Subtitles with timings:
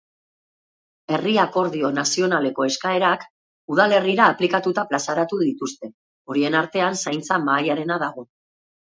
[1.15, 3.25] Herri akordio nazionaleko eskaerak
[3.75, 5.91] udalerrira aplikatuta plazaratu zituzte;
[6.33, 8.25] horien artean, zaintza mahaiarena dago.